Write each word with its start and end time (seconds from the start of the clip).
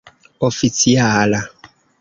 oficiala 0.47 1.41